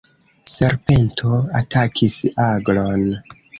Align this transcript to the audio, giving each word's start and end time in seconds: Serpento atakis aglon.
Serpento 0.53 1.35
atakis 1.61 2.17
aglon. 2.49 3.09